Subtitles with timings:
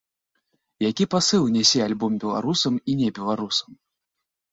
[0.83, 3.71] Які пасыл нясе альбом беларусам і небеларусам?